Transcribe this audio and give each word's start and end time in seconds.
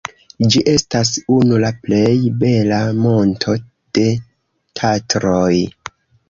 Ĝi 0.53 0.61
estas 0.69 1.09
unu 1.35 1.59
la 1.63 1.69
plej 1.83 2.15
bela 2.45 2.79
monto 3.03 3.55
de 3.99 4.07
Tatroj. 4.81 5.63